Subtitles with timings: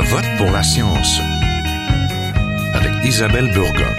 [0.00, 1.20] Vote pour la science
[2.72, 3.92] avec Isabelle Burgon.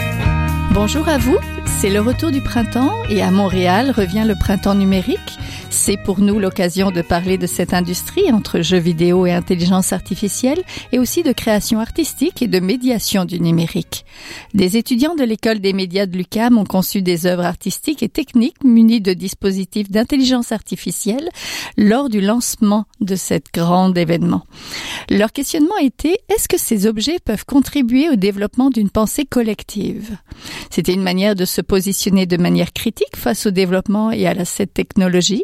[0.71, 1.37] Bonjour à vous,
[1.77, 5.37] c'est le retour du printemps et à Montréal revient le printemps numérique
[5.69, 10.63] c'est pour nous l'occasion de parler de cette industrie entre jeux vidéo et intelligence artificielle
[10.91, 14.05] et aussi de création artistique et de médiation du numérique.
[14.53, 18.63] Des étudiants de l'école des médias de l'UCAM ont conçu des œuvres artistiques et techniques
[18.63, 21.29] munies de dispositifs d'intelligence artificielle
[21.77, 24.45] lors du lancement de cet grand événement.
[25.09, 30.17] Leur questionnement était est-ce que ces objets peuvent contribuer au développement d'une pensée collective?
[30.71, 34.73] C'était une manière de se positionner de manière critique face au développement et à cette
[34.73, 35.43] technologie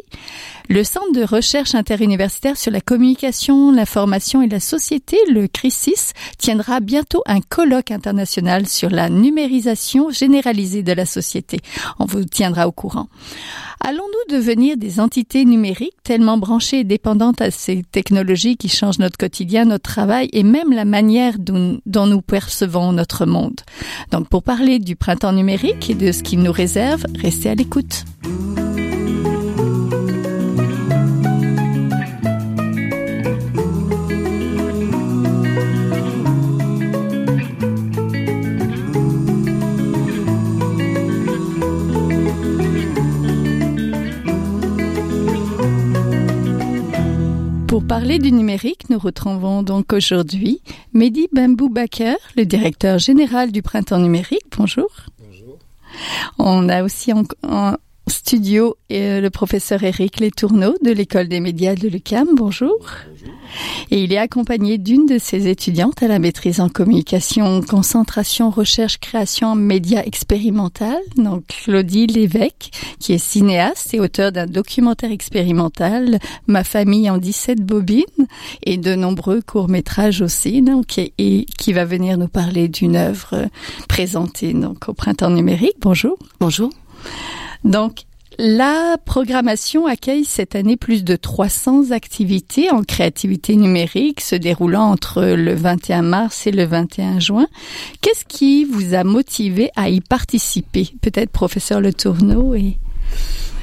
[0.68, 6.80] le Centre de recherche interuniversitaire sur la communication, l'information et la société, le CRISIS, tiendra
[6.80, 11.60] bientôt un colloque international sur la numérisation généralisée de la société.
[11.98, 13.08] On vous tiendra au courant.
[13.88, 19.16] Allons-nous devenir des entités numériques tellement branchées et dépendantes à ces technologies qui changent notre
[19.16, 23.60] quotidien, notre travail et même la manière dont, nous percevons notre monde?
[24.10, 28.02] Donc, pour parler du printemps numérique et de ce qu'il nous réserve, restez à l'écoute.
[47.86, 50.60] Parler du numérique, nous retrouvons donc aujourd'hui
[50.92, 54.44] Mehdi Bambou Baker, le directeur général du Printemps numérique.
[54.56, 54.88] Bonjour.
[55.24, 55.58] Bonjour.
[56.38, 57.74] On a aussi en, en
[58.08, 62.28] studio euh, le professeur Éric Letourneau de l'école des médias de l'UCAM.
[62.34, 62.76] Bonjour.
[63.08, 63.34] Bonjour.
[63.90, 68.98] Et il est accompagné d'une de ses étudiantes à la maîtrise en communication, concentration, recherche,
[68.98, 76.64] création, médias expérimental, donc Claudie Lévesque, qui est cinéaste et auteur d'un documentaire expérimental, Ma
[76.64, 78.04] famille en 17 bobines,
[78.62, 83.48] et de nombreux courts-métrages aussi, donc, et, et qui va venir nous parler d'une œuvre
[83.88, 85.76] présentée donc au printemps numérique.
[85.80, 86.18] Bonjour.
[86.40, 86.70] Bonjour.
[87.64, 88.02] Donc,
[88.38, 95.22] la programmation accueille cette année plus de 300 activités en créativité numérique se déroulant entre
[95.22, 97.46] le 21 mars et le 21 juin.
[98.00, 100.90] Qu'est-ce qui vous a motivé à y participer?
[101.00, 102.78] Peut-être professeur Le Tourneau et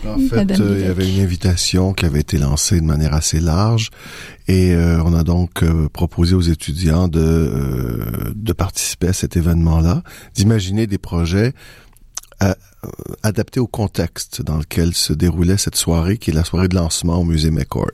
[0.05, 3.39] en fait, euh, il y avait une invitation qui avait été lancée de manière assez
[3.39, 3.89] large
[4.47, 9.37] et euh, on a donc euh, proposé aux étudiants de, euh, de participer à cet
[9.37, 10.03] événement-là,
[10.33, 11.53] d'imaginer des projets
[13.21, 17.17] adapté au contexte dans lequel se déroulait cette soirée, qui est la soirée de lancement
[17.19, 17.91] au musée McCord.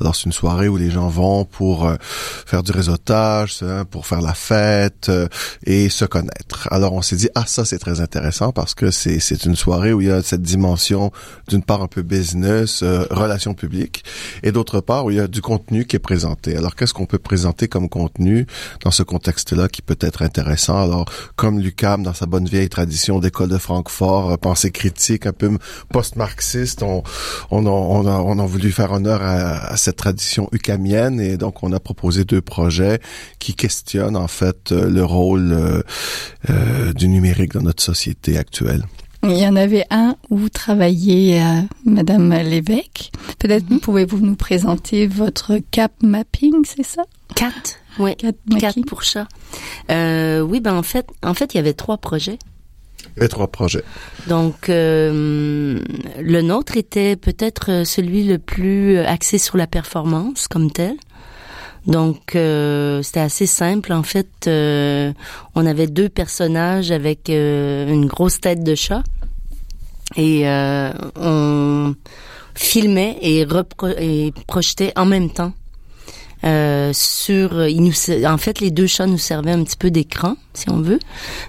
[0.00, 4.20] Alors c'est une soirée où les gens vont pour euh, faire du réseautage, pour faire
[4.20, 5.28] la fête euh,
[5.64, 6.68] et se connaître.
[6.70, 9.92] Alors on s'est dit ah ça c'est très intéressant parce que c'est c'est une soirée
[9.92, 11.12] où il y a cette dimension
[11.48, 14.04] d'une part un peu business, euh, relations publiques,
[14.42, 16.56] et d'autre part où il y a du contenu qui est présenté.
[16.56, 18.46] Alors qu'est-ce qu'on peut présenter comme contenu
[18.82, 20.80] dans ce contexte-là qui peut être intéressant?
[20.80, 21.04] Alors
[21.36, 23.58] comme Lucam dans sa bonne vieille tradition d'école de
[23.88, 25.50] Francfort euh, pensée critique, un peu
[25.90, 26.82] post-marxiste.
[26.82, 27.02] On,
[27.50, 31.36] on, a, on, a, on a voulu faire honneur à, à, cette tradition ukamienne et
[31.36, 33.00] donc on a proposé deux projets
[33.38, 35.82] qui questionnent en fait euh, le rôle euh,
[36.50, 38.84] euh, du numérique dans notre société actuelle.
[39.22, 43.10] Il y en avait un où vous travaillez, euh, Madame Lévesque.
[43.38, 43.80] Peut-être mm -hmm.
[43.80, 47.04] pouvez-vous nous présenter votre cap mapping, c'est ça?
[47.34, 47.62] Cat,
[47.98, 48.14] oui.
[48.16, 49.26] Cat, Cat pour chat.
[49.90, 52.38] Euh, oui, ben en fait, en fait, il y avait trois projets.
[53.20, 53.84] Et trois projets.
[54.26, 55.78] Donc, euh,
[56.20, 60.96] le nôtre était peut-être celui le plus axé sur la performance comme tel.
[61.86, 63.92] Donc, euh, c'était assez simple.
[63.92, 65.12] En fait, euh,
[65.54, 69.02] on avait deux personnages avec euh, une grosse tête de chat.
[70.16, 71.94] Et euh, on
[72.54, 73.44] filmait et
[74.46, 75.52] projetait en même temps
[76.44, 80.36] euh, sur ils nous en fait les deux chats nous servaient un petit peu d'écran
[80.52, 80.98] si on veut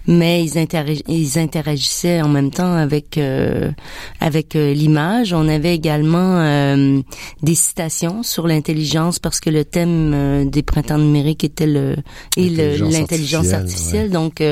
[0.08, 3.72] mais ils, interag ils interagissaient en même temps avec euh,
[4.20, 7.02] avec euh, l'image on avait également euh,
[7.42, 11.96] des citations sur l'intelligence parce que le thème euh, des printemps numériques était le
[12.38, 14.06] et l'intelligence artificielle, artificielle.
[14.06, 14.10] Ouais.
[14.10, 14.44] donc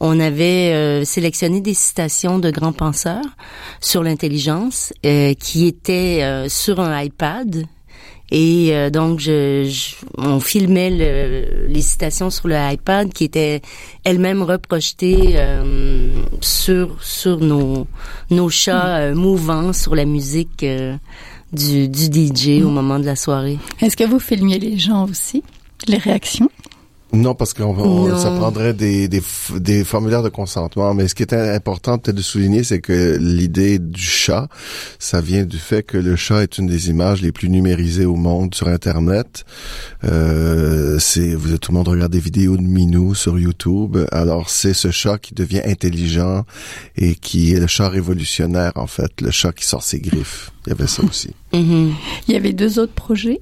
[0.00, 3.24] on avait sélectionné des citations de grands penseurs
[3.80, 7.66] sur l'intelligence qui étaient sur un iPad
[8.30, 13.60] et euh, donc, je, je, on filmait le, les citations sur le iPad qui étaient
[14.04, 16.08] elles-mêmes reprojetées euh,
[16.40, 17.88] sur sur nos
[18.30, 20.96] nos chats euh, mouvants sur la musique euh,
[21.52, 23.58] du, du DJ au moment de la soirée.
[23.80, 25.42] Est-ce que vous filmiez les gens aussi,
[25.88, 26.50] les réactions?
[27.12, 27.62] Non, parce que
[28.16, 29.22] ça prendrait des, des,
[29.58, 30.94] des, formulaires de consentement.
[30.94, 34.48] Mais ce qui est important peut-être de souligner, c'est que l'idée du chat,
[34.98, 38.14] ça vient du fait que le chat est une des images les plus numérisées au
[38.14, 39.44] monde sur Internet.
[40.04, 43.98] Euh, c'est vous tout le monde regarde des vidéos de Minou sur YouTube.
[44.12, 46.44] Alors c'est ce chat qui devient intelligent
[46.96, 50.52] et qui est le chat révolutionnaire en fait, le chat qui sort ses griffes.
[50.66, 51.30] Il y avait ça aussi.
[51.52, 51.90] Mm-hmm.
[52.28, 53.40] Il y avait deux autres projets?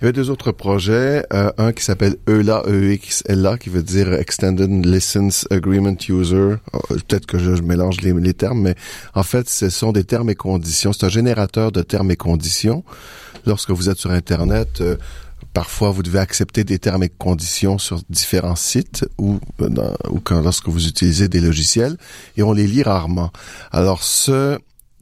[0.00, 4.12] Il y avait deux autres projets, euh, un qui s'appelle ELA, EXLA, qui veut dire
[4.12, 6.54] Extended License Agreement User.
[6.72, 8.76] Oh, peut-être que je, mélange les, termes, mais
[9.14, 10.92] en fait, ce sont des termes et conditions.
[10.92, 12.84] C'est un générateur de termes et conditions.
[13.44, 14.96] Lorsque vous êtes sur Internet, euh,
[15.54, 19.68] Parfois, vous devez accepter des termes et conditions sur différents sites ou, euh,
[20.30, 21.96] lorsque vous utilisez des logiciels
[22.36, 23.32] et on les lit rarement.
[23.72, 24.58] Alors, ce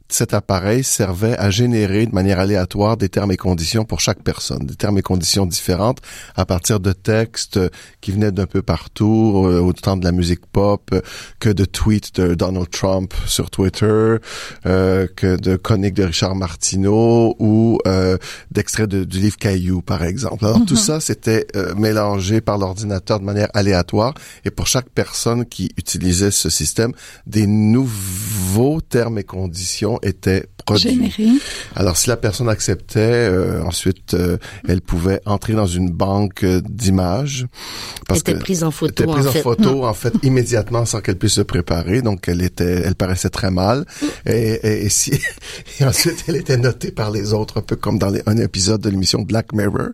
[0.09, 4.65] cet appareil servait à générer de manière aléatoire des termes et conditions pour chaque personne,
[4.65, 5.99] des termes et conditions différentes
[6.35, 7.59] à partir de textes
[8.01, 10.93] qui venaient d'un peu partout, euh, autant de la musique pop
[11.39, 14.15] que de tweets de Donald Trump sur Twitter,
[14.65, 18.17] euh, que de chroniques de Richard Martineau ou euh,
[18.51, 20.45] d'extraits du livre Caillou, par exemple.
[20.45, 20.79] Alors tout mhm.
[20.79, 24.13] ça, c'était euh, mélangé par l'ordinateur de manière aléatoire
[24.45, 26.93] et pour chaque personne qui utilisait ce système,
[27.25, 31.41] des nouveaux termes et conditions était produit.
[31.75, 36.61] Alors, si la personne acceptait, euh, ensuite, euh, elle pouvait entrer dans une banque euh,
[36.67, 37.47] d'images.
[38.07, 39.03] Parce était prise en photo.
[39.03, 39.65] Était prise en, fait.
[39.65, 42.01] en fait, immédiatement, sans qu'elle puisse se préparer.
[42.01, 43.85] Donc, elle était, elle paraissait très mal.
[44.25, 45.11] Et, et, si,
[45.79, 48.89] et ensuite, elle était notée par les autres, un peu comme dans un épisode de
[48.89, 49.89] l'émission Black Mirror,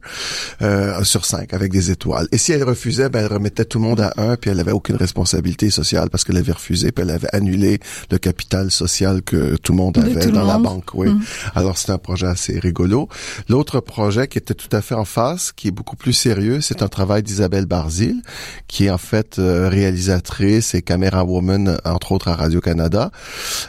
[0.61, 2.27] euh, sur cinq, avec des étoiles.
[2.31, 4.71] Et si elle refusait, ben, elle remettait tout le monde à un, puis elle avait
[4.71, 7.79] aucune responsabilité sociale parce qu'elle avait refusé, puis elle avait annulé
[8.11, 11.09] le capital social que tout le monde avait dans la banque, oui.
[11.09, 11.21] Mm.
[11.55, 13.07] Alors c'est un projet assez rigolo.
[13.49, 16.81] L'autre projet qui était tout à fait en face, qui est beaucoup plus sérieux, c'est
[16.81, 18.21] un travail d'Isabelle Barzil,
[18.67, 23.11] qui est en fait euh, réalisatrice et caméra woman entre autres à Radio Canada.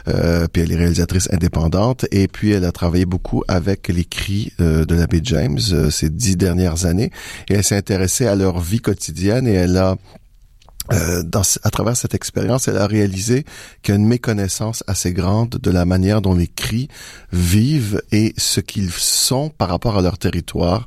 [0.07, 4.51] Euh, puis elle est réalisatrice indépendante et puis elle a travaillé beaucoup avec les cris
[4.59, 7.11] euh, de l'abbé James euh, ces dix dernières années
[7.49, 9.95] et elle s'est intéressée à leur vie quotidienne et elle a
[10.91, 13.43] euh, dans, à travers cette expérience, elle a réalisé
[13.81, 16.89] qu'il y a une méconnaissance assez grande de la manière dont les cris
[17.31, 20.85] vivent et ce qu'ils sont par rapport à leur territoire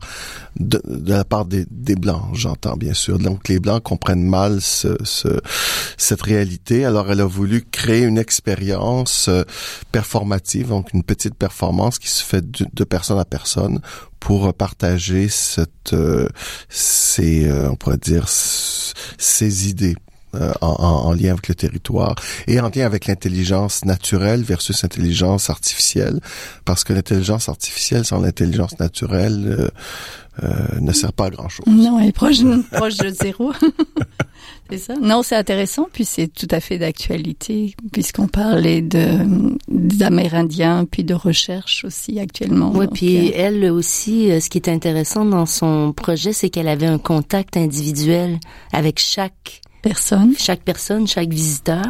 [0.58, 3.18] de, de la part des, des blancs, j'entends bien sûr.
[3.18, 5.40] Donc les blancs comprennent mal ce, ce,
[5.96, 6.84] cette réalité.
[6.84, 9.42] Alors elle a voulu créer une expérience euh,
[9.92, 13.80] performative, donc une petite performance qui se fait de, de personne à personne
[14.20, 16.28] pour partager cette, euh,
[16.68, 19.96] ces, euh, on pourrait dire, ces idées
[20.34, 22.14] euh, en, en, lien avec le territoire
[22.46, 26.20] et en lien avec l'intelligence naturelle versus intelligence artificielle,
[26.66, 29.70] parce que l'intelligence artificielle sans l'intelligence naturelle
[30.42, 31.66] euh, ne sert pas à grand chose.
[31.66, 32.36] Non, elle est proche,
[32.72, 33.52] proche de zéro.
[34.70, 34.94] c'est ça.
[35.00, 41.14] Non, c'est intéressant, puis c'est tout à fait d'actualité, puisqu'on parlait de d'Amérindiens, puis de
[41.14, 42.72] recherche aussi actuellement.
[42.74, 46.68] Oui, puis euh, elle aussi, euh, ce qui est intéressant dans son projet, c'est qu'elle
[46.68, 48.38] avait un contact individuel
[48.72, 51.86] avec chaque personne, chaque personne, chaque visiteur.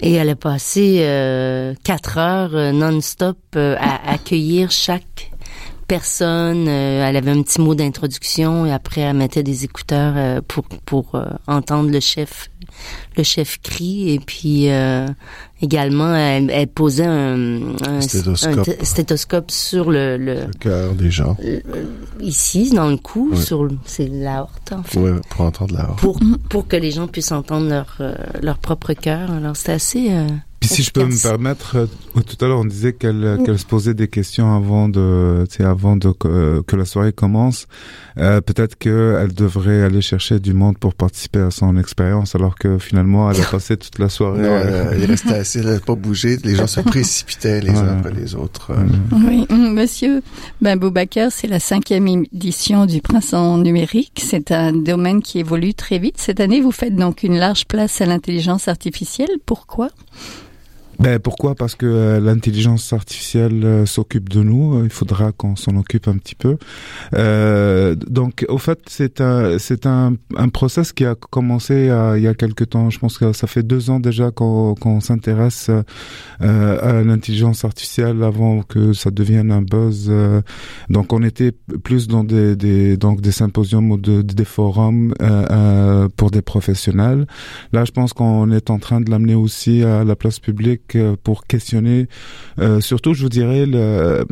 [0.00, 5.30] Et elle a passé euh, quatre heures non-stop à accueillir chaque
[5.86, 6.66] personne.
[6.68, 10.64] Euh, elle avait un petit mot d'introduction et après elle mettait des écouteurs euh, pour
[10.84, 12.50] pour euh, entendre le chef
[13.16, 14.10] le chef cri.
[14.10, 14.68] Et puis
[15.62, 19.50] également elle, elle, posait un, un, stéthoscope.
[19.50, 21.36] sur le le, cœur des gens.
[22.20, 24.98] ici dans le cou sur c'est l'aorte en fait.
[24.98, 25.98] Oui, pour entendre l'aorte.
[25.98, 26.18] Pour
[26.48, 28.00] pour que les gens puissent entendre leur
[28.42, 29.30] leur propre cœur.
[29.30, 30.10] Alors c'était assez
[30.68, 33.94] si je peux me permettre, euh, tout à l'heure on disait qu'elle qu'elle se posait
[33.94, 37.66] des questions avant de, avant de que la soirée commence.
[38.18, 42.78] Euh, Peut-être qu'elle devrait aller chercher du monde pour participer à son expérience, alors que
[42.78, 44.42] finalement elle a passé toute la soirée.
[44.42, 46.38] Non, euh, il restait assez, elle n'a pas bougé.
[46.44, 48.72] Les gens se précipitaient les uns après les autres.
[49.12, 50.22] Oui, monsieur
[50.60, 54.20] ben Boubacar, c'est la cinquième édition du Printemps numérique.
[54.22, 56.16] C'est un domaine qui évolue très vite.
[56.18, 59.30] Cette année, vous faites donc une large place à l'intelligence artificielle.
[59.44, 59.90] Pourquoi?
[60.98, 61.54] Ben pourquoi?
[61.54, 64.84] Parce que euh, l'intelligence artificielle euh, s'occupe de nous.
[64.84, 66.56] Il faudra qu'on s'en occupe un petit peu.
[67.14, 72.26] Euh, donc, au fait, c'est un c'est un, un process qui a commencé il y
[72.28, 72.90] a quelque temps.
[72.90, 75.70] Je pense que ça fait deux ans déjà qu'on qu'on s'intéresse
[76.40, 80.12] euh, à l'intelligence artificielle avant que ça devienne un buzz.
[80.90, 85.14] donc, on était plus dans des, des donc des symposiums ou de, des forums
[86.16, 87.26] pour des professionnels.
[87.72, 91.16] Là, je pense qu'on est en train de l'amener aussi à la place publique public
[91.22, 92.08] pour questionner,
[92.80, 94.24] surtout, je vous dirais, le,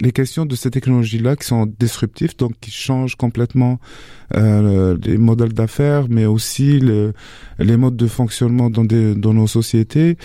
[0.00, 3.78] les questions de ces technologies-là qui sont disruptives, donc qui changent complètement
[4.36, 7.12] euh, les modèles d'affaires, mais aussi le,
[7.58, 10.16] les modes de fonctionnement dans, nos sociétés.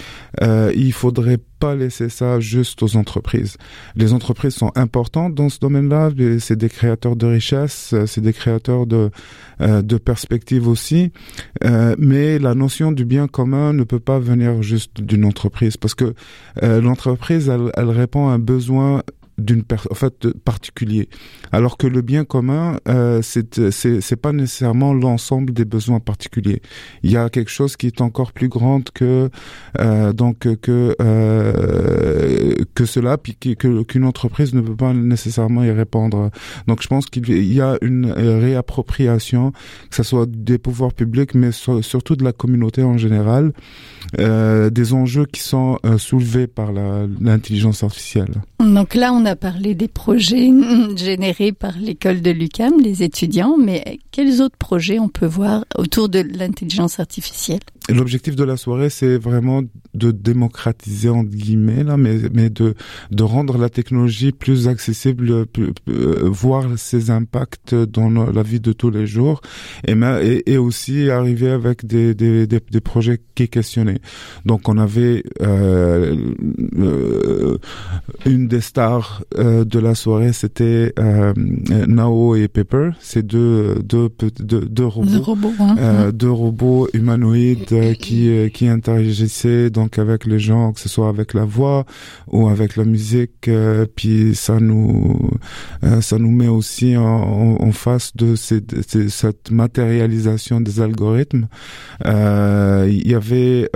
[0.42, 3.58] Euh, il faudrait pas laisser ça juste aux entreprises.
[3.96, 6.12] Les entreprises sont importantes dans ce domaine-là.
[6.40, 9.12] C'est des créateurs de richesses, c'est des créateurs de
[9.60, 11.12] euh, de perspectives aussi.
[11.64, 15.96] Euh, mais la notion du bien commun ne peut pas venir juste d'une entreprise parce
[15.96, 16.14] que
[16.62, 19.02] euh, l'entreprise elle, elle, répond à un besoin
[19.38, 21.10] d'une en fait particulier.
[21.52, 26.62] Alors que le bien commun euh, c'est c'est pas nécessairement l'ensemble des besoins particuliers.
[27.04, 29.30] Il y a quelque chose qui est encore plus grande que
[29.80, 35.72] euh, donc que euh, que cela puis que qu'une entreprise ne peut pas nécessairement y
[35.72, 36.32] répondre.
[36.68, 39.52] Donc je pense qu'il y a une réappropriation
[39.90, 43.54] que ce soit des pouvoirs publics mais surtout de la communauté en général
[44.20, 48.42] euh, des enjeux qui sont euh, soulevés par l'intelligence artificielle.
[48.60, 50.52] Donc là on a parlé des projets
[50.96, 56.10] générés par l'école de l'UCAM, les étudiants, mais quels autres projets on peut voir autour
[56.10, 57.60] de l'intelligence artificielle?
[57.90, 59.62] L'objectif de la soirée, c'est vraiment
[59.94, 62.74] de démocratiser entre guillemets mais de
[63.24, 69.08] rendre la technologie plus accessible, euh, voir ses impacts dans la vie de tous les
[69.08, 69.42] jours,
[69.88, 74.00] et aussi arriver avec des projets qui questionnaient.
[74.46, 76.16] Donc on avait euh,
[76.78, 77.58] euh,
[78.26, 81.34] une des stars euh, de la soirée, c'était euh,
[81.88, 84.10] Nao et Pepper, c'est deux deux
[84.40, 86.12] deux, deux robots, robots hein.
[86.14, 91.10] deux robots humanoïdes euh, qui euh, qui interagissaient donc avec les gens, que ce soit
[91.10, 91.86] avec la voix
[92.28, 93.50] ou avec la musique.
[93.96, 95.32] Puis ça nous
[96.02, 101.48] ça nous met aussi en, en face de, ces, de, cette matérialisation des algorithmes.
[102.06, 103.70] Il y avait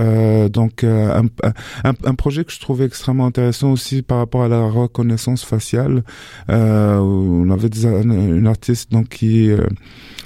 [0.50, 4.64] donc un, un, un, projet que je trouvais extrêmement intéressant aussi par rapport à la
[4.64, 6.04] reconnaissance faciale.
[6.50, 9.52] on avait une artiste donc qui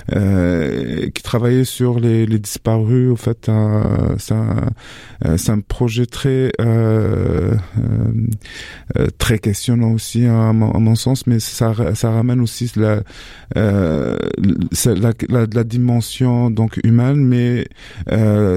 [0.08, 4.72] qui travaillait sur les, disparus au fait euh, c'est un,
[5.26, 7.56] euh, projet très euh,
[9.18, 13.02] très questionnant aussi à mon, sens, mais ça ça ramène aussi la,
[13.56, 17.68] la, dimension donc humaine, mais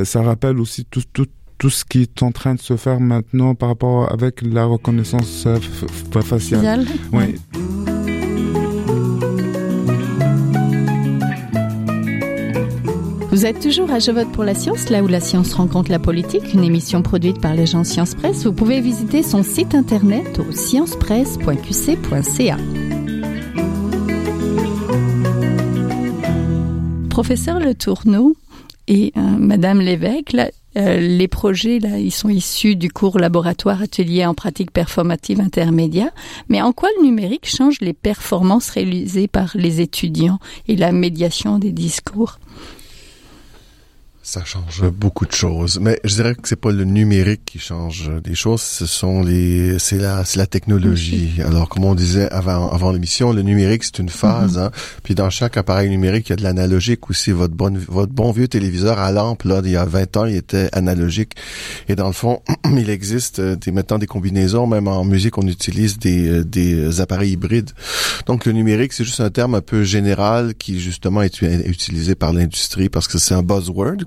[0.04, 1.26] ça rappelle aussi tout tout
[1.58, 5.46] tout ce qui est en train de se faire maintenant par rapport avec la reconnaissance
[6.22, 6.86] faciale.
[7.12, 7.36] Oui.
[13.30, 16.00] Vous êtes toujours à Je vote pour la science, là où la science rencontre la
[16.00, 18.44] politique, une émission produite par l'agence Science Presse.
[18.44, 22.56] Vous pouvez visiter son site internet au sciencepresse.qc.ca.
[27.10, 28.34] Professeur Le Tourneau
[28.88, 30.34] et euh, Madame Lévesque,
[30.76, 36.10] euh, les projets, là, ils sont issus du cours laboratoire atelier en pratique performative intermédiaire.
[36.48, 41.58] Mais en quoi le numérique change les performances réalisées par les étudiants et la médiation
[41.58, 42.38] des discours?
[44.28, 48.10] Ça change beaucoup de choses, mais je dirais que c'est pas le numérique qui change
[48.22, 51.40] des choses, ce sont les, c'est la, c'est la technologie.
[51.42, 54.64] Alors, comme on disait avant, avant l'émission, le numérique c'est une phase, mm-hmm.
[54.64, 54.70] hein.
[55.02, 57.30] Puis dans chaque appareil numérique, il y a de l'analogique aussi.
[57.30, 60.36] Votre bon, votre bon vieux téléviseur à lampe là, il y a 20 ans, il
[60.36, 61.32] était analogique.
[61.88, 65.46] Et dans le fond, il existe euh, des maintenant des combinaisons, même en musique, on
[65.46, 67.70] utilise des, euh, des appareils hybrides.
[68.26, 72.34] Donc le numérique, c'est juste un terme un peu général qui justement est utilisé par
[72.34, 74.04] l'industrie parce que c'est un buzzword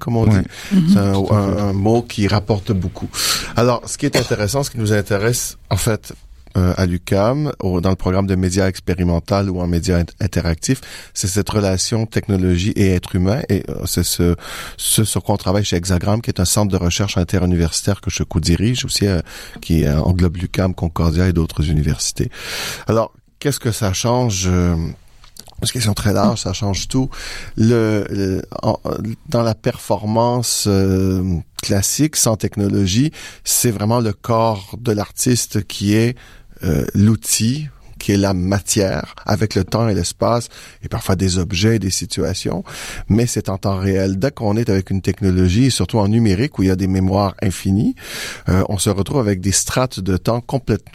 [0.92, 3.10] c'est un, mot qui rapporte beaucoup.
[3.56, 6.14] Alors, ce qui est intéressant, ce qui nous intéresse, en fait,
[6.58, 10.82] euh, à l'UCAM, dans le programme de médias expérimental ou en médias interactifs,
[11.14, 13.42] c'est cette relation technologie et être humain.
[13.48, 14.36] Et euh, c'est ce,
[14.76, 18.10] ce sur quoi on travaille chez Hexagram, qui est un centre de recherche interuniversitaire que
[18.10, 19.22] je co-dirige aussi, euh,
[19.62, 22.30] qui englobe l'UCAM, Concordia et d'autres universités.
[22.88, 24.50] Alors, qu'est-ce que ça change
[25.62, 27.10] une question très large, ça change tout.
[27.56, 28.42] Le,
[29.30, 33.12] dans la performance euh, classique, sans technologie,
[33.44, 36.18] c'est vraiment le corps de l'artiste qui est
[36.64, 37.70] euh, l'outil
[38.02, 40.50] qui est la matière, avec le temps et l'espace,
[40.84, 42.64] et parfois des objets, des situations,
[43.08, 44.18] mais c'est en temps réel.
[44.18, 47.36] Dès qu'on est avec une technologie, surtout en numérique, où il y a des mémoires
[47.42, 47.96] infinies,
[48.50, 50.44] euh, on se retrouve avec des strates de temps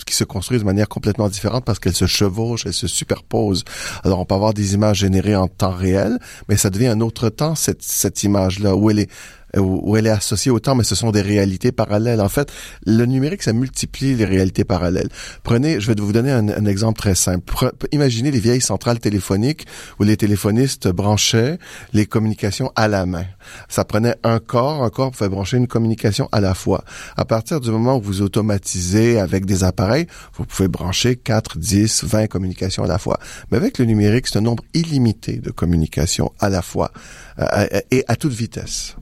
[0.05, 3.65] qui se construisent de manière complètement différente parce qu'elles se chevauchent, elles se superposent.
[4.05, 7.29] Alors, on peut avoir des images générées en temps réel, mais ça devient un autre
[7.29, 9.11] temps, cette, cette image-là, où elle est
[9.59, 12.21] où, elle est associée au temps, mais ce sont des réalités parallèles.
[12.21, 12.53] En fait,
[12.85, 15.09] le numérique, ça multiplie les réalités parallèles.
[15.43, 17.73] Prenez, je vais vous donner un, exemple très simple.
[17.93, 19.67] imaginez les vieilles centrales téléphoniques
[19.99, 21.59] où les téléphonistes branchaient
[21.93, 23.25] les communications à la main.
[23.69, 26.85] Ça prenait un corps, un corps pouvait brancher une communication à la fois.
[27.17, 32.05] À partir du moment où vous automatisez avec des appareils, vous pouvez brancher 4, 10,
[32.05, 33.19] 20 communications à la fois.
[33.51, 36.91] Mais avec le numérique, c'est un nombre illimité de communications à la fois
[37.39, 38.97] euh, et à toute vitesse.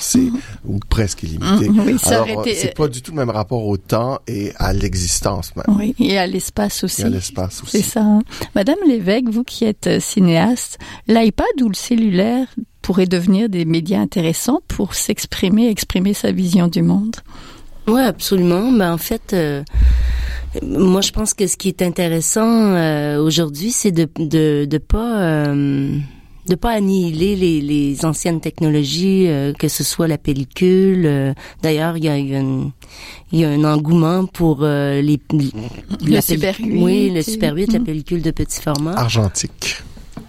[0.00, 0.40] C'est mhm.
[0.66, 1.68] ou presque illimité.
[1.68, 1.80] Mhm.
[1.86, 5.76] Oui, Alors c'est pas du tout le même rapport au temps et à l'existence même.
[5.76, 7.02] Oui, et à l'espace aussi.
[7.02, 7.78] Et à l'espace aussi.
[7.78, 8.02] C'est ça.
[8.02, 8.22] Hein.
[8.54, 12.46] Madame l'évêque, vous qui êtes euh, cinéaste, l'iPad ou le cellulaire
[12.82, 17.16] pourrait devenir des médias intéressants pour s'exprimer, exprimer sa vision du monde?
[17.86, 18.70] Oui, absolument.
[18.70, 19.62] Ben, en fait, euh,
[20.62, 25.20] moi, je pense que ce qui est intéressant euh, aujourd'hui, c'est de, de de pas
[25.20, 25.98] euh,
[26.48, 31.34] de pas annihiler les, les anciennes technologies, euh, que ce soit la pellicule.
[31.62, 32.72] D'ailleurs, il y a, il
[33.32, 36.82] y a un engouement pour les, le Super 8.
[36.82, 38.92] Oui, le Super 8, la pellicule de petit format.
[38.92, 39.82] Argentique.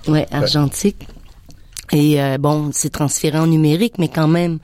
[0.07, 1.07] Ouais, argentique.
[1.91, 4.59] Et bon, c'est transféré en numérique, mais quand même,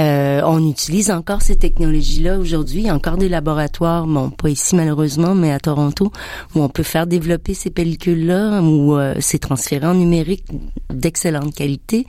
[0.00, 2.90] euh, on utilise encore ces technologies-là aujourd'hui.
[2.90, 6.10] Encore des laboratoires, bon, pas ici malheureusement, mais à Toronto,
[6.54, 10.44] où on peut faire développer ces pellicules-là, où euh, c'est transféré en numérique
[10.88, 12.06] d'excellente qualité.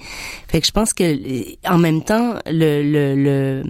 [0.48, 1.04] Fait que je pense que,
[1.68, 3.64] en même temps, le,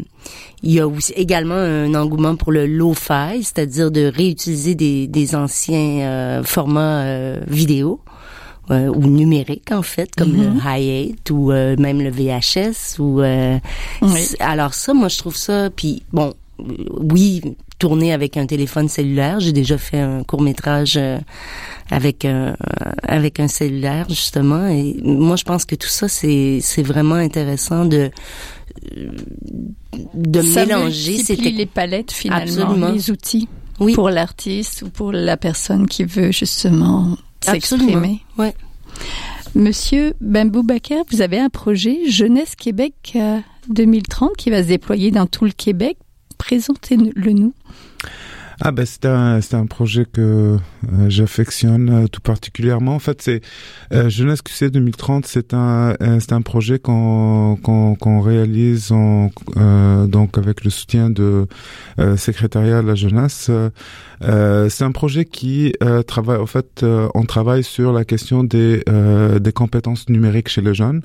[0.61, 6.01] il y a aussi également un engouement pour le low-fi, c'est-à-dire de réutiliser des, anciens
[6.01, 8.01] euh, formats vidéo
[8.71, 11.15] euh, ou numérique en fait, comme le mm-hmm.
[11.25, 12.99] Hi8 ou euh, même le VHS.
[12.99, 13.59] Ou euh,
[14.39, 15.69] alors ça, moi je trouve ça.
[15.69, 17.41] Puis bon, oui,
[17.79, 19.39] tourner avec un téléphone cellulaire.
[19.39, 20.99] J'ai déjà fait un court métrage
[21.89, 22.55] avec un
[23.03, 24.67] avec un cellulaire justement.
[24.67, 28.09] Et moi je pense que tout ça c'est c'est vraiment intéressant de
[30.13, 33.49] de ça mélanger ces les palettes finalement, les outils
[33.81, 33.93] oui.
[33.95, 38.21] pour l'artiste ou pour la personne qui veut justement s'exprimer.
[38.37, 38.53] Ouais.
[39.55, 40.13] Monsieur
[41.09, 43.17] vous avez un projet Jeunesse Québec
[43.67, 45.97] 2030 euh, qui va se déployer dans tout le Québec.
[46.37, 47.53] Présentez-le nous.
[48.63, 52.93] Ah ben c'est un c'est un projet que euh, j'affectionne euh, tout particulièrement.
[52.93, 53.41] En fait, c'est
[53.91, 60.63] euh, Jeunesse QC 2030, c'est un c'est un projet qu'on qu'on qu'on réalise donc avec
[60.63, 61.47] le soutien de
[62.17, 63.49] secrétariat à la jeunesse.
[64.21, 65.73] c'est un projet qui
[66.07, 68.83] travaille en fait on travaille sur la question des
[69.39, 71.01] des compétences numériques chez les jeunes.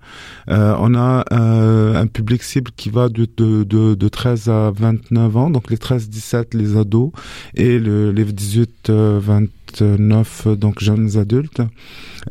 [0.49, 5.50] on a un public cible qui va de, de de de 13 à 29 ans,
[5.50, 7.13] donc les 13 17 les ados
[7.54, 9.49] et le l'EF18-20
[9.83, 11.63] neuf donc jeunes adultes.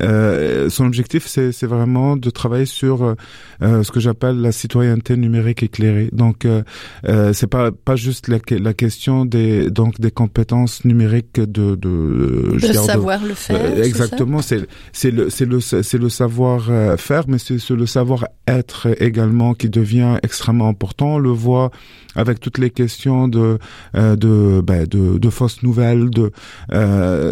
[0.02, 3.16] Euh, son objectif, c'est vraiment de travailler sur
[3.62, 6.08] euh, ce que j'appelle la citoyenneté numérique éclairée.
[6.12, 6.62] Donc, euh,
[7.08, 12.56] euh c'est pas pas juste la, la, question des donc des compétences numériques de de,
[12.60, 13.82] de savoir de, le faire.
[13.82, 18.26] exactement, c'est c'est le c'est le c'est le savoir euh, faire, mais c'est le savoir
[18.46, 21.14] être également qui devient extrêmement important.
[21.14, 21.70] On le voit
[22.14, 23.58] avec toutes les questions de
[23.96, 26.32] euh, de, ben, de de fausses nouvelles de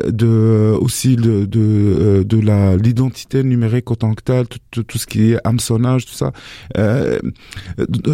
[0.08, 5.32] de aussi de de, de la l'identité numérique autant que telle, tout, tout, ce qui
[5.32, 6.32] est hameçonnage, tout ça.
[6.76, 7.18] Euh,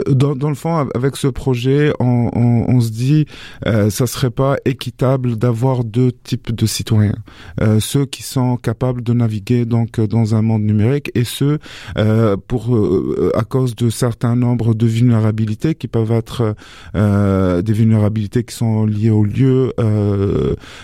[0.09, 3.27] dans, dans, le fond, avec ce projet, on, on, on se dit,
[3.67, 7.17] euh, ça serait pas équitable d'avoir deux types de citoyens,
[7.61, 11.59] euh, ceux qui sont capables de naviguer donc dans un monde numérique et ceux
[11.99, 16.55] euh, pour euh, à cause de certains nombres de vulnérabilités qui peuvent être
[16.95, 19.73] euh, des vulnérabilités qui sont liées au lieu,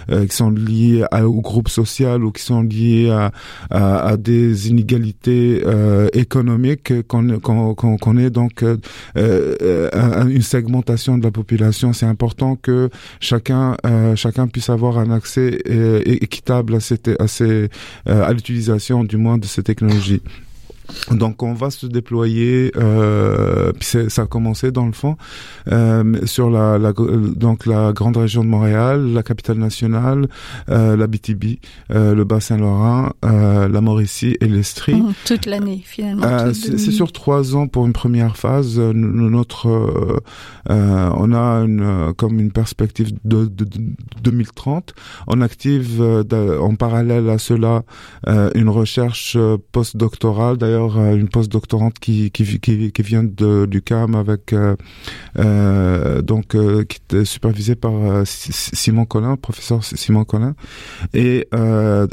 [0.08, 3.32] qui sont liées au groupe social ou qui sont liées à,
[3.70, 8.76] à, des inégalités euh, économiques qu'on qu'on connaît donc euh,
[9.16, 11.92] euh, une segmentation de la population.
[11.92, 13.76] C'est important que chacun
[14.14, 15.58] chacun puisse avoir un accès
[16.04, 17.26] équitable à cette à,
[18.28, 20.22] à l'utilisation du moins de ces technologies.
[21.10, 25.16] Donc on va se déployer, euh, ça a commencé dans le fond
[25.70, 30.28] euh, sur la, la, donc la grande région de Montréal, la capitale nationale,
[30.70, 31.58] euh, la BTB,
[31.90, 34.94] euh, le Bas-Saint-Laurent, euh, la Mauricie et l'Estrie.
[34.94, 36.24] Mmh, toute l'année finalement.
[36.24, 38.78] Euh, c'est sur trois ans pour une première phase.
[38.78, 40.20] Notre,
[40.68, 43.80] on a une comme une perspective de, de, de
[44.22, 44.94] 2030.
[45.26, 46.02] On active
[46.60, 47.82] en parallèle à cela
[48.54, 49.36] une recherche
[49.72, 50.56] postdoctorale.
[50.56, 54.54] D'ailleurs d'ailleurs une post-doctorante qui, qui, qui, qui vient de, du CAM avec
[55.34, 57.92] donc qui était supervisée par
[58.24, 60.54] Simon Collin, professeur Simon Collin.
[61.14, 61.48] Et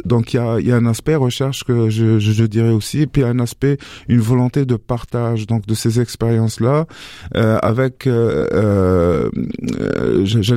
[0.05, 3.01] donc il y a, y a un aspect recherche que je, je, je dirais aussi,
[3.01, 6.85] et puis un aspect, une volonté de partage donc de ces expériences-là
[7.33, 9.29] avec euh,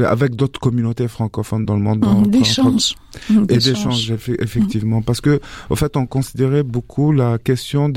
[0.06, 2.30] avec d'autres communautés francophones dans le monde.
[2.30, 2.94] D'échange.
[3.48, 5.40] Et d'échange, effectivement, parce que
[5.70, 7.88] au fait, on considérait beaucoup la question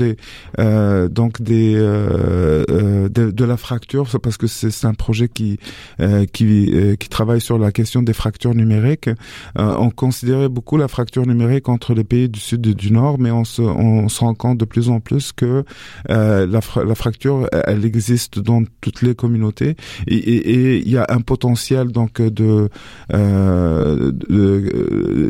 [0.58, 5.58] euh, donc des euh, euh de, de, la fracture, parce que c'est un projet qui
[6.00, 9.10] euh, qui euh, qui travaille sur la question des fractures numériques.
[9.56, 13.30] on considérait beaucoup la fracture numérique entre les pays du sud et du nord, mais
[13.30, 15.64] on se on se rend compte de plus en plus que
[16.08, 21.88] la, la fracture elle existe dans toutes les communautés et il y a un potentiel
[21.88, 22.68] donc de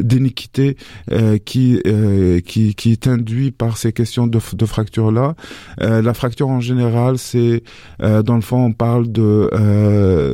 [0.02, 0.76] d'iniquité
[1.10, 5.34] euh, qui, euh, qui qui est induit par ces questions de, de fracture là.
[5.80, 7.62] Euh, la fracture en général, c'est
[8.00, 9.50] dans le fond on parle de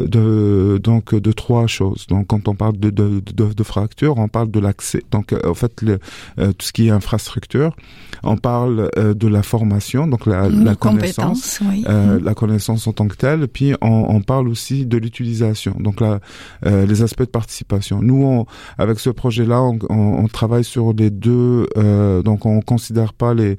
[0.07, 2.07] de donc de trois choses.
[2.09, 5.03] Donc quand on parle de de, de, de fracture, on parle de l'accès.
[5.11, 5.99] Donc en fait le,
[6.37, 7.75] tout ce qui est infrastructure,
[8.23, 11.85] on parle de la formation, donc la, la connaissance, oui.
[11.89, 13.49] euh, la connaissance en tant que telle.
[13.49, 16.21] Puis on, on parle aussi de l'utilisation, donc la,
[16.67, 18.01] euh, les aspects de participation.
[18.03, 18.47] Nous, on,
[18.79, 21.67] avec ce projet-là, on, on, travaille sur les deux.
[21.77, 23.57] Euh, donc, on considère pas les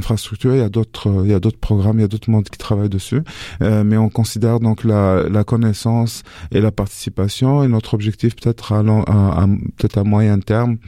[0.00, 0.54] l'infrastructure.
[0.54, 2.58] Il y a d'autres, il y a d'autres programmes, il y a d'autres mondes qui
[2.58, 3.22] travaillent dessus.
[3.62, 7.62] Euh, mais on considère donc la, la connaissance et la participation.
[7.62, 10.78] Et notre objectif, peut-être à, à, à peut-être à moyen terme,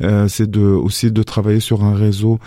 [0.00, 2.38] euh, c'est de aussi de travailler sur un réseau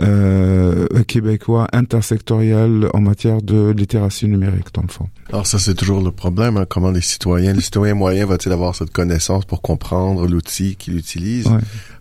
[0.00, 5.08] euh, québécois intersectoriel en matière de littératie numérique, dans le fond.
[5.28, 6.56] Alors ça, c'est toujours le problème.
[6.56, 10.96] Hein, comment les citoyens, les citoyens moyens va-t-il avoir cette connaissance pour comprendre l'outil qu'il
[10.96, 11.48] utilise?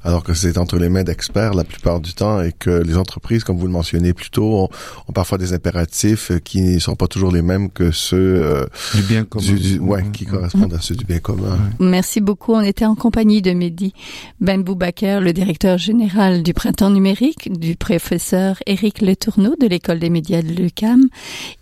[0.03, 3.43] Alors que c'est entre les mains d'experts la plupart du temps et que les entreprises,
[3.43, 4.69] comme vous le mentionnez plus tôt,
[5.07, 9.01] ont, parfois des impératifs qui ne sont pas toujours les mêmes que ceux euh, du
[9.03, 11.57] bien commun, ouais, qui correspondent à ceux du bien commun.
[11.79, 12.53] Merci beaucoup.
[12.53, 13.93] On était en compagnie de Mehdi
[14.41, 20.09] Ben Boubaker, le directeur général du Printemps numérique, du professeur Éric Letourneau de l'École des
[20.09, 21.07] médias de l'UCAM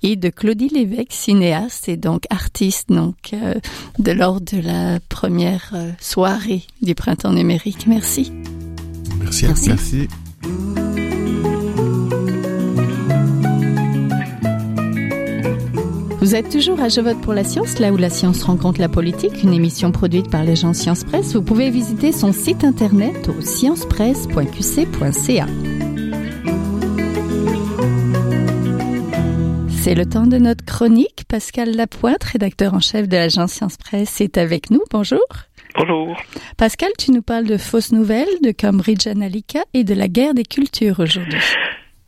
[0.03, 3.55] et de Claudie Lévesque, cinéaste et donc artiste donc euh,
[3.99, 7.87] de l'ordre de la première euh, soirée du Printemps numérique.
[7.87, 8.30] Merci.
[9.23, 9.45] Merci.
[9.45, 9.69] Merci.
[9.69, 10.07] Merci.
[16.21, 18.87] Vous êtes toujours à Je vote pour la science, là où la science rencontre la
[18.87, 21.33] politique, une émission produite par l'agence Science Presse.
[21.33, 25.47] Vous pouvez visiter son site internet au sciencepresse.qc.ca.
[29.81, 31.23] C'est le temps de notre chronique.
[31.27, 34.81] Pascal Lapointe, rédacteur en chef de l'agence Science Presse, est avec nous.
[34.91, 35.25] Bonjour.
[35.75, 36.15] Bonjour.
[36.61, 40.43] Pascal, tu nous parles de fausses nouvelles, de Cambridge Analytica et de la guerre des
[40.43, 41.41] cultures aujourd'hui.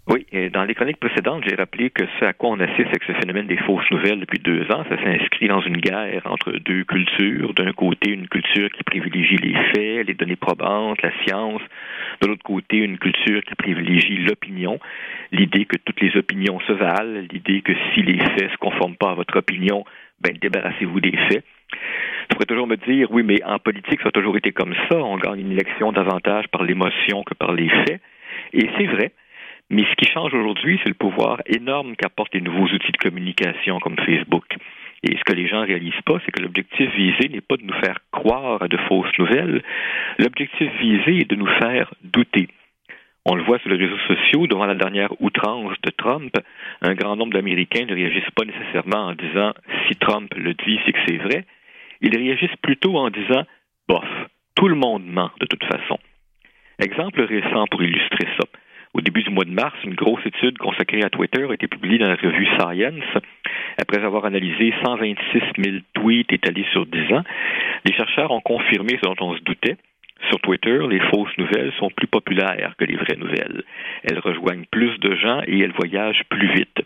[0.05, 3.13] Oui, dans les chroniques précédentes, j'ai rappelé que ce à quoi on assiste avec ce
[3.13, 7.55] phénomène des fausses nouvelles depuis deux ans, ça s'inscrit dans une guerre entre deux cultures.
[7.55, 11.61] D'un côté, une culture qui privilégie les faits, les données probantes, la science.
[12.21, 14.77] De l'autre côté, une culture qui privilégie l'opinion,
[15.31, 19.09] l'idée que toutes les opinions se valent, l'idée que si les faits se conforment pas
[19.09, 19.83] à votre opinion,
[20.21, 21.43] ben débarrassez-vous des faits.
[22.29, 24.97] Tu pourrais toujours me dire, oui, mais en politique, ça a toujours été comme ça.
[24.97, 28.01] On gagne une élection davantage par l'émotion que par les faits.
[28.53, 29.11] Et c'est vrai.
[29.69, 33.79] Mais ce qui change aujourd'hui, c'est le pouvoir énorme qu'apportent les nouveaux outils de communication
[33.79, 34.45] comme Facebook.
[35.03, 37.63] Et ce que les gens ne réalisent pas, c'est que l'objectif visé n'est pas de
[37.63, 39.61] nous faire croire à de fausses nouvelles.
[40.17, 42.47] L'objectif visé est de nous faire douter.
[43.25, 46.33] On le voit sur les réseaux sociaux, devant la dernière outrance de Trump,
[46.81, 49.53] un grand nombre d'Américains ne réagissent pas nécessairement en disant
[49.87, 51.45] si Trump le dit, c'est que c'est vrai.
[52.03, 53.43] Ils réagissent plutôt en disant
[53.87, 54.05] bof,
[54.55, 55.97] tout le monde ment de toute façon.
[56.79, 58.45] Exemple récent pour illustrer ça.
[58.93, 61.97] Au début du mois de mars, une grosse étude consacrée à Twitter a été publiée
[61.97, 63.23] dans la revue Science.
[63.81, 67.23] Après avoir analysé 126 000 tweets étalés sur 10 ans,
[67.85, 69.77] les chercheurs ont confirmé ce dont on se doutait.
[70.29, 73.63] Sur Twitter, les fausses nouvelles sont plus populaires que les vraies nouvelles.
[74.03, 76.83] Elles rejoignent plus de gens et elles voyagent plus vite.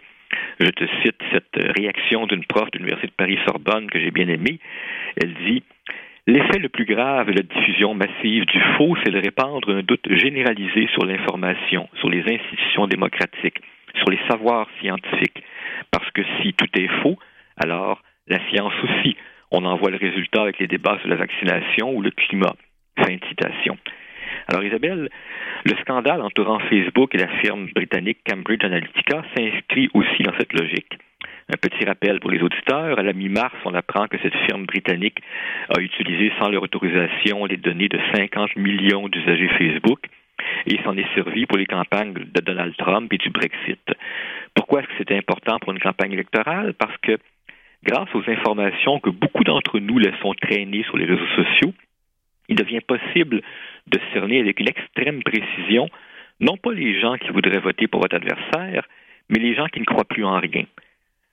[0.60, 4.60] Je te cite cette réaction d'une prof de l'Université de Paris-Sorbonne que j'ai bien aimée.
[5.22, 5.64] Elle dit
[6.28, 10.06] L'effet le plus grave de la diffusion massive du faux, c'est de répandre un doute
[10.10, 13.62] généralisé sur l'information, sur les institutions démocratiques,
[13.96, 15.42] sur les savoirs scientifiques.
[15.90, 17.18] Parce que si tout est faux,
[17.56, 19.16] alors la science aussi.
[19.52, 22.56] On en voit le résultat avec les débats sur la vaccination ou le climat.
[22.98, 23.78] Fin de citation.
[24.50, 25.10] Alors Isabelle,
[25.66, 30.98] le scandale entourant Facebook et la firme britannique Cambridge Analytica s'inscrit aussi dans cette logique.
[31.50, 32.98] Un petit rappel pour les auditeurs.
[32.98, 35.20] À la mi-mars, on apprend que cette firme britannique
[35.76, 40.00] a utilisé sans leur autorisation les données de 50 millions d'usagers Facebook.
[40.66, 43.82] Et s'en est servi pour les campagnes de Donald Trump et du Brexit.
[44.56, 46.74] Pourquoi est-ce que c'était important pour une campagne électorale?
[46.74, 47.18] Parce que
[47.84, 51.74] grâce aux informations que beaucoup d'entre nous laissons traîner sur les réseaux sociaux,
[52.50, 53.42] il devient possible
[53.88, 55.90] de cerner avec une extrême précision
[56.40, 58.88] non pas les gens qui voudraient voter pour votre adversaire,
[59.30, 60.66] mais les gens qui ne croient plus en rien.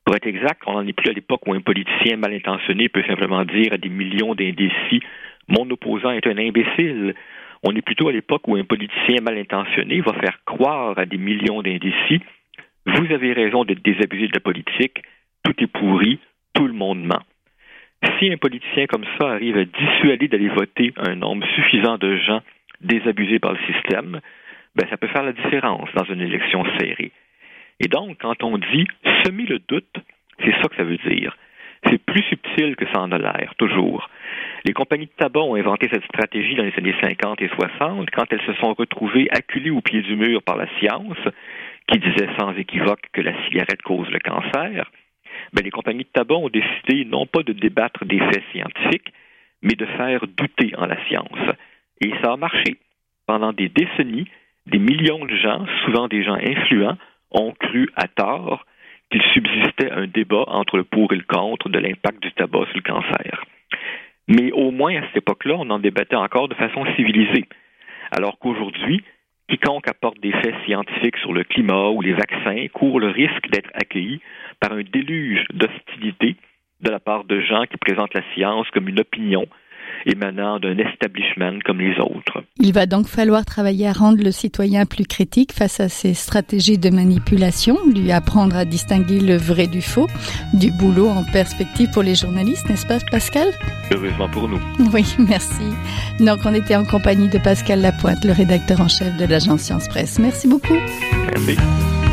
[0.05, 3.03] Pour être exact, on n'en est plus à l'époque où un politicien mal intentionné peut
[3.07, 5.01] simplement dire à des millions d'indécis
[5.49, 7.15] Mon opposant est un imbécile.
[7.63, 11.17] On est plutôt à l'époque où un politicien mal intentionné va faire croire à des
[11.17, 12.21] millions d'indécis
[12.87, 15.03] Vous avez raison d'être désabusé de la politique,
[15.43, 16.19] tout est pourri,
[16.53, 17.23] tout le monde ment.
[18.19, 22.43] Si un politicien comme ça arrive à dissuader d'aller voter un nombre suffisant de gens
[22.81, 24.21] désabusés par le système,
[24.75, 27.13] ben ça peut faire la différence dans une élection serrée.
[27.81, 28.87] Et donc, quand on dit
[29.25, 29.97] semer le doute,
[30.45, 31.37] c'est ça que ça veut dire.
[31.87, 34.09] C'est plus subtil que ça en a l'air, toujours.
[34.65, 38.25] Les compagnies de tabac ont inventé cette stratégie dans les années 50 et 60 quand
[38.31, 41.19] elles se sont retrouvées acculées au pied du mur par la science,
[41.87, 44.91] qui disait sans équivoque que la cigarette cause le cancer.
[45.53, 49.13] Mais ben, les compagnies de tabac ont décidé non pas de débattre des faits scientifiques,
[49.63, 51.57] mais de faire douter en la science.
[52.01, 52.77] Et ça a marché.
[53.27, 54.29] Pendant des décennies,
[54.67, 56.97] des millions de gens, souvent des gens influents,
[57.31, 58.65] ont cru à tort
[59.11, 62.77] qu'il subsistait un débat entre le pour et le contre de l'impact du tabac sur
[62.77, 63.45] le cancer.
[64.29, 67.47] Mais au moins à cette époque-là, on en débattait encore de façon civilisée.
[68.11, 69.03] Alors qu'aujourd'hui,
[69.49, 73.71] quiconque apporte des faits scientifiques sur le climat ou les vaccins court le risque d'être
[73.75, 74.21] accueilli
[74.61, 76.37] par un déluge d'hostilité
[76.81, 79.47] de la part de gens qui présentent la science comme une opinion
[80.07, 82.43] émanant d'un establishment comme les autres.
[82.59, 86.79] Il va donc falloir travailler à rendre le citoyen plus critique face à ces stratégies
[86.79, 90.07] de manipulation, lui apprendre à distinguer le vrai du faux,
[90.53, 93.49] du boulot en perspective pour les journalistes, n'est-ce pas Pascal?
[93.93, 94.61] Heureusement pour nous.
[94.93, 95.65] Oui, merci.
[96.21, 99.89] Donc on était en compagnie de Pascal Lapointe, le rédacteur en chef de l'agence Science
[99.89, 100.19] Presse.
[100.19, 100.79] Merci beaucoup.
[101.33, 102.04] Merci.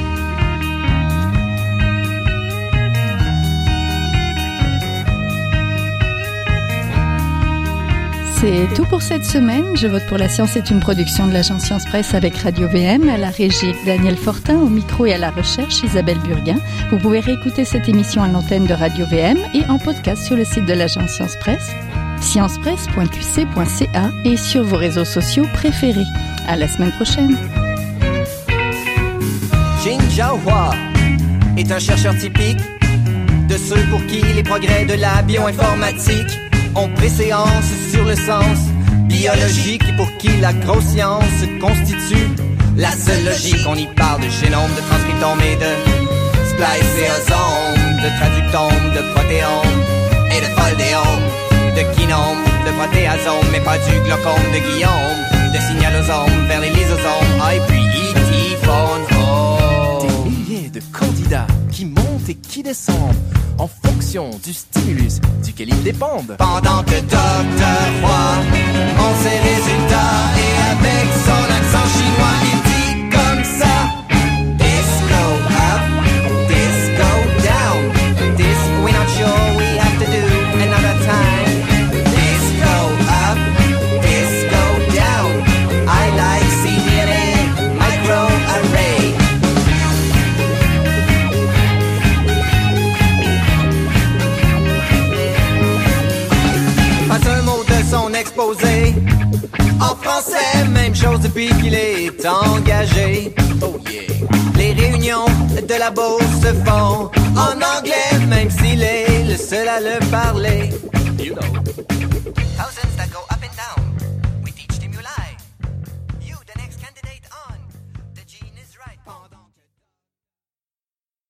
[8.42, 9.78] C'est tout pour cette semaine.
[9.78, 13.08] Je vote pour la science est une production de l'agence Science Presse avec Radio VM,
[13.08, 16.58] à la régie Daniel Fortin, au micro et à la recherche Isabelle Burguin.
[16.90, 20.44] Vous pouvez réécouter cette émission à l'antenne de Radio VM et en podcast sur le
[20.44, 21.70] site de l'agence Science Presse,
[22.20, 26.02] sciencepresse.qc.ca et sur vos réseaux sociaux préférés.
[26.48, 27.38] À la semaine prochaine.
[29.84, 30.72] Jin Jiahua
[31.58, 32.58] est un chercheur typique
[33.48, 36.40] de ceux pour qui les progrès de la bioinformatique
[36.76, 38.58] ont préséance sur le sens
[39.06, 41.24] biologique et pour qui la grosse science
[41.60, 42.28] constitue
[42.78, 43.66] la seule logique.
[43.68, 45.72] On y parle de génome, de transcriptome et de
[46.50, 49.80] spliceosome, de traductome, de protéome
[50.32, 51.26] et de foldéome,
[51.76, 55.20] de kinome, de protéasome, mais pas du glaucome de Guillaume,
[55.54, 57.82] de signalosome vers les lysosomes, ah, et puis
[60.02, 61.86] Des milliers de candidats qui
[62.36, 63.16] qui descendent
[63.58, 66.36] en fonction du stimulus duquel ils dépendent.
[66.38, 69.11] Pendant que Docteur Roy